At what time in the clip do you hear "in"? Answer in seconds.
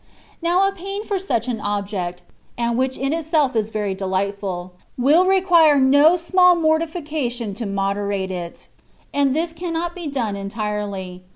2.97-3.13